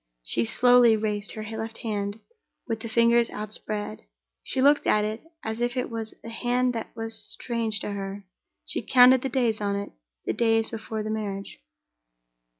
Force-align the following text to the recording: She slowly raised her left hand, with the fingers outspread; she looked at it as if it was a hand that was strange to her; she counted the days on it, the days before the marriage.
She 0.23 0.45
slowly 0.45 0.97
raised 0.97 1.33
her 1.33 1.43
left 1.43 1.77
hand, 1.83 2.19
with 2.67 2.79
the 2.79 2.89
fingers 2.89 3.29
outspread; 3.29 4.01
she 4.41 4.59
looked 4.59 4.87
at 4.87 5.05
it 5.05 5.21
as 5.43 5.61
if 5.61 5.77
it 5.77 5.91
was 5.91 6.15
a 6.23 6.29
hand 6.29 6.73
that 6.73 6.89
was 6.95 7.13
strange 7.23 7.79
to 7.81 7.91
her; 7.91 8.25
she 8.65 8.81
counted 8.81 9.21
the 9.21 9.29
days 9.29 9.61
on 9.61 9.75
it, 9.75 9.91
the 10.25 10.33
days 10.33 10.71
before 10.71 11.03
the 11.03 11.11
marriage. 11.11 11.59